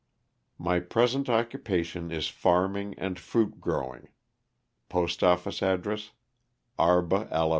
My 0.57 0.79
present 0.79 1.29
occupation 1.29 2.09
is 2.11 2.27
farming 2.27 2.95
and 2.97 3.19
fruit 3.19 3.61
growing. 3.61 4.07
Postoffice 4.89 5.61
address, 5.61 6.09
Arba, 6.79 7.27
Ala. 7.31 7.49